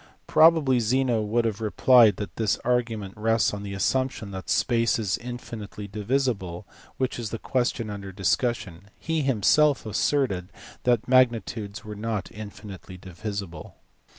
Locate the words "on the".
3.53-3.75